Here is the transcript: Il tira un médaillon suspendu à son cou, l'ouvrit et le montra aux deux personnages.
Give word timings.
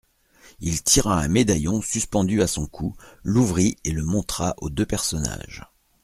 Il 0.61 0.81
tira 0.81 1.19
un 1.21 1.27
médaillon 1.27 1.79
suspendu 1.79 2.41
à 2.41 2.47
son 2.47 2.65
cou, 2.65 2.95
l'ouvrit 3.23 3.77
et 3.83 3.91
le 3.91 4.03
montra 4.03 4.55
aux 4.57 4.71
deux 4.71 4.87
personnages. 4.87 5.63